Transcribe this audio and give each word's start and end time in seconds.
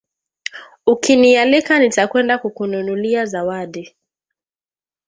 Ukinialika 0.85 1.79
nitakwenda 1.79 2.37
kukununulia 2.37 3.25
zawadi 3.25 3.95